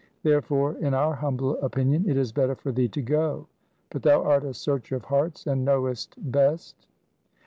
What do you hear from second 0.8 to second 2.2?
our humble opinion it